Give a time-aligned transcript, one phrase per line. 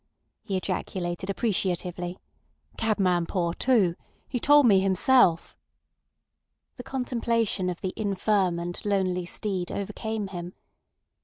[0.41, 2.17] he ejaculated appreciatively.
[2.75, 3.95] "Cabman poor too.
[4.27, 5.55] He told me himself."
[6.77, 10.55] The contemplation of the infirm and lonely steed overcame him.